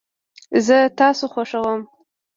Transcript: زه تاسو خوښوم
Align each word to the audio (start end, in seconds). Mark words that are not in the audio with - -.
زه 0.65 0.77
تاسو 0.97 1.25
خوښوم 1.33 1.81